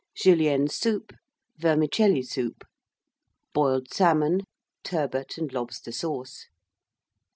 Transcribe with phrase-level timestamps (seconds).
[0.15, 1.13] Julienne Soup.
[1.59, 2.63] Vermicelli Soup.
[3.53, 4.41] Boiled Salmon.
[4.83, 6.47] Turbot and Lobster Sauce.